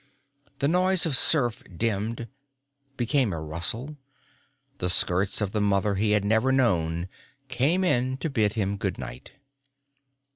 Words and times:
The 0.57 0.67
noise 0.67 1.05
of 1.05 1.15
surf 1.15 1.63
dimmed, 1.77 2.27
became 2.97 3.31
a 3.33 3.39
rustle, 3.39 3.97
the 4.79 4.89
skirts 4.89 5.41
of 5.41 5.51
the 5.51 5.61
mother 5.61 5.93
he 5.93 6.13
had 6.13 6.25
never 6.25 6.51
known, 6.51 7.07
come 7.49 7.83
in 7.83 8.17
to 8.17 8.27
bid 8.27 8.53
him 8.53 8.77
goodnight. 8.77 9.33